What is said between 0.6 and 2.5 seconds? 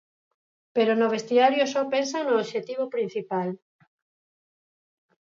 Pero no vestiario só pensan no